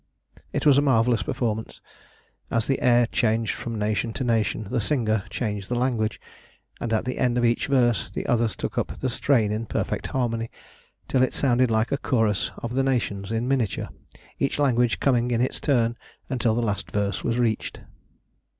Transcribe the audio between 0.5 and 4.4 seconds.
It was a marvellous performance. As the air changed from nation to